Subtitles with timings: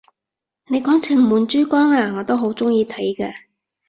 [0.65, 3.31] 你講情滿珠江咓，我都好鍾意睇㗎！